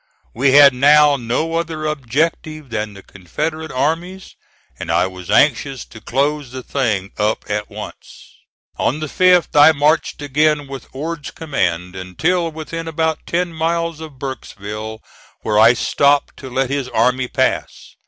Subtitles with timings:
[0.33, 4.33] We had now no other objective than the Confederate armies,
[4.79, 8.33] and I was anxious to close the thing up at once.
[8.77, 14.17] On the 5th I marched again with Ord's command until within about ten miles of
[14.17, 15.03] Burkesville,
[15.41, 17.93] where I stopped to let his army pass.